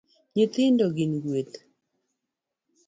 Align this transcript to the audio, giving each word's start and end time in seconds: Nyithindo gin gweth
Nyithindo 0.35 0.85
gin 0.95 1.13
gweth 1.23 1.55